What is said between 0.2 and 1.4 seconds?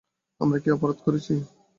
আমরা কী অপরাধ করেছি!